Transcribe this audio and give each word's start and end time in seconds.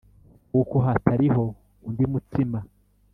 kuko 0.51 0.75
hatariho 0.85 1.43
undi 1.87 2.05
mutsima 2.11 2.59